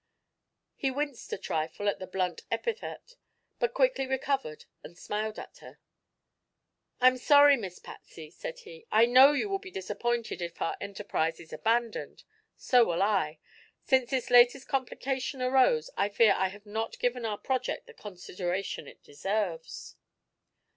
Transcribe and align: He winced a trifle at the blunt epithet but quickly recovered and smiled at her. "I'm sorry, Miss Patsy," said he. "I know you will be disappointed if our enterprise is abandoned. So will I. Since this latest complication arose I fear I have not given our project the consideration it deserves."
He 0.75 0.89
winced 0.89 1.31
a 1.31 1.37
trifle 1.37 1.87
at 1.87 1.99
the 1.99 2.07
blunt 2.07 2.41
epithet 2.49 3.17
but 3.59 3.75
quickly 3.75 4.07
recovered 4.07 4.65
and 4.83 4.97
smiled 4.97 5.37
at 5.37 5.59
her. 5.59 5.77
"I'm 6.99 7.17
sorry, 7.17 7.55
Miss 7.55 7.77
Patsy," 7.77 8.31
said 8.31 8.61
he. 8.61 8.87
"I 8.91 9.05
know 9.05 9.33
you 9.33 9.47
will 9.47 9.59
be 9.59 9.69
disappointed 9.69 10.41
if 10.41 10.59
our 10.59 10.75
enterprise 10.81 11.39
is 11.39 11.53
abandoned. 11.53 12.23
So 12.57 12.83
will 12.83 13.03
I. 13.03 13.37
Since 13.83 14.09
this 14.09 14.31
latest 14.31 14.67
complication 14.67 15.39
arose 15.39 15.91
I 15.95 16.09
fear 16.09 16.33
I 16.35 16.47
have 16.47 16.65
not 16.65 16.97
given 16.97 17.23
our 17.23 17.37
project 17.37 17.85
the 17.85 17.93
consideration 17.93 18.87
it 18.87 19.03
deserves." 19.03 19.97